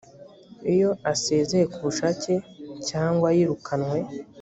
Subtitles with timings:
[0.73, 2.33] iyo asezeye ku bushake
[2.89, 3.97] cyangwa yirukanywe